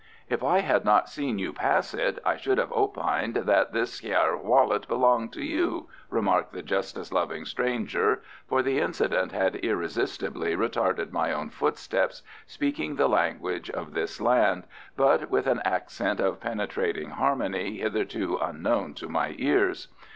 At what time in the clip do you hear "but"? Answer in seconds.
14.97-15.29